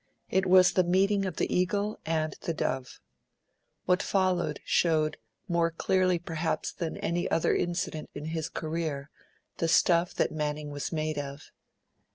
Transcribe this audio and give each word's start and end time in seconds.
It 0.31 0.47
was 0.47 0.71
the 0.71 0.83
meeting 0.83 1.25
of 1.25 1.35
the 1.37 1.55
eagle 1.55 1.99
and 2.07 2.33
the 2.41 2.55
dove. 2.55 2.99
What 3.85 4.01
followed 4.01 4.59
showed, 4.65 5.17
more 5.47 5.69
clearly 5.69 6.17
perhaps 6.17 6.71
than 6.71 6.97
any 6.97 7.29
other 7.29 7.55
incident 7.55 8.09
in 8.15 8.25
his 8.33 8.49
career, 8.49 9.11
the 9.57 9.67
stuff 9.67 10.15
that 10.15 10.31
Manning 10.31 10.71
was 10.71 10.91
made 10.91 11.19
of. 11.19 11.51